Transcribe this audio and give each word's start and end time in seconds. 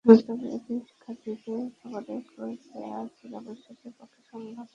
তবে 0.05 0.47
এতিম 0.55 0.77
শিক্ষার্থীদের 0.87 1.61
খাবারের 1.77 2.21
খরচ 2.29 2.59
দেওয়া 2.73 2.99
জেলা 3.17 3.39
পরিষদের 3.45 3.91
পক্ষে 3.97 4.21
সম্ভব 4.29 4.55
নয়। 4.57 4.69